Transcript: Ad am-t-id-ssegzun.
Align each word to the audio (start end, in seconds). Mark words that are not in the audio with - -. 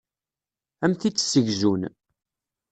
Ad 0.83 0.83
am-t-id-ssegzun. 0.89 1.81